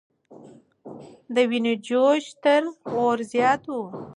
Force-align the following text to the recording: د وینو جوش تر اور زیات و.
د 1.33 1.35
وینو 1.49 1.73
جوش 1.87 2.23
تر 2.43 2.61
اور 2.99 3.17
زیات 3.31 3.63
و. 3.67 3.75